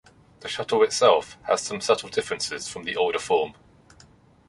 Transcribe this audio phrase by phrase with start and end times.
[0.39, 3.53] The shuttle itself has some subtle differences from the older form.